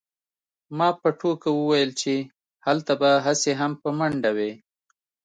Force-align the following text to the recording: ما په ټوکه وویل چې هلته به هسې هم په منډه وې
ما 0.77 0.87
په 1.01 1.09
ټوکه 1.19 1.49
وویل 1.59 1.91
چې 2.01 2.13
هلته 2.65 2.93
به 3.01 3.09
هسې 3.25 3.51
هم 3.59 3.71
په 3.81 3.89
منډه 3.97 4.31
وې 4.37 4.51